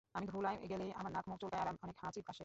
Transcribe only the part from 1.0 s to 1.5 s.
নাক, মুখ